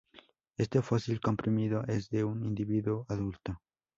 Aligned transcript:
Este 0.57 0.81
fósil 0.81 1.21
comprimido 1.21 1.83
es 1.87 2.09
de 2.09 2.23
un 2.23 2.43
individuo 2.43 3.05
adulto. 3.07 3.61